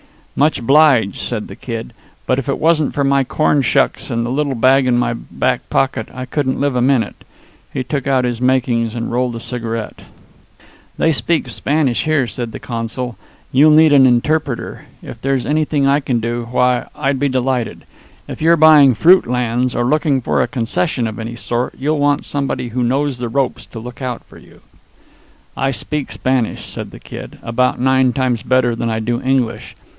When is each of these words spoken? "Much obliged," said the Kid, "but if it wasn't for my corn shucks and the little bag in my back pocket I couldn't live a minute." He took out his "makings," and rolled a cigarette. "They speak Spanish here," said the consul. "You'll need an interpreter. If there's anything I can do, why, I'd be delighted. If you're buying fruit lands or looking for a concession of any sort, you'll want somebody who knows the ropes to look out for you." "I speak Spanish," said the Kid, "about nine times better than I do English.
"Much 0.35 0.57
obliged," 0.57 1.17
said 1.17 1.47
the 1.47 1.55
Kid, 1.55 1.93
"but 2.25 2.39
if 2.39 2.49
it 2.49 2.57
wasn't 2.57 2.93
for 2.95 3.03
my 3.03 3.23
corn 3.23 3.61
shucks 3.61 4.09
and 4.09 4.25
the 4.25 4.31
little 4.31 4.55
bag 4.55 4.87
in 4.87 4.97
my 4.97 5.13
back 5.13 5.69
pocket 5.69 6.07
I 6.11 6.25
couldn't 6.25 6.59
live 6.59 6.75
a 6.75 6.81
minute." 6.81 7.23
He 7.71 7.83
took 7.83 8.07
out 8.07 8.23
his 8.23 8.41
"makings," 8.41 8.95
and 8.95 9.11
rolled 9.11 9.35
a 9.35 9.39
cigarette. 9.39 10.01
"They 10.97 11.11
speak 11.11 11.47
Spanish 11.49 12.05
here," 12.05 12.25
said 12.25 12.51
the 12.51 12.59
consul. 12.59 13.15
"You'll 13.51 13.75
need 13.75 13.93
an 13.93 14.07
interpreter. 14.07 14.85
If 15.03 15.21
there's 15.21 15.45
anything 15.45 15.85
I 15.85 15.99
can 15.99 16.19
do, 16.19 16.47
why, 16.49 16.87
I'd 16.95 17.19
be 17.19 17.29
delighted. 17.29 17.85
If 18.27 18.41
you're 18.41 18.55
buying 18.57 18.95
fruit 18.95 19.27
lands 19.27 19.75
or 19.75 19.83
looking 19.85 20.19
for 20.21 20.41
a 20.41 20.47
concession 20.47 21.05
of 21.05 21.19
any 21.19 21.35
sort, 21.35 21.75
you'll 21.77 21.99
want 21.99 22.25
somebody 22.25 22.69
who 22.69 22.81
knows 22.81 23.19
the 23.19 23.29
ropes 23.29 23.67
to 23.67 23.79
look 23.79 24.01
out 24.01 24.23
for 24.23 24.39
you." 24.39 24.61
"I 25.55 25.69
speak 25.69 26.11
Spanish," 26.11 26.65
said 26.67 26.89
the 26.89 26.99
Kid, 26.99 27.37
"about 27.43 27.79
nine 27.79 28.13
times 28.13 28.41
better 28.41 28.75
than 28.75 28.89
I 28.89 28.99
do 28.99 29.21
English. 29.21 29.75